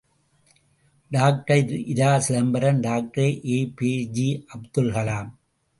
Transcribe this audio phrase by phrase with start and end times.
[1.11, 5.31] Doctor R. Chidambaram, doctor ஏபிஜே.அப்துல்கலாம்.